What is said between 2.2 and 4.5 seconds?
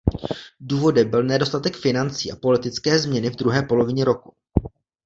a politické změny v druhé polovině roku.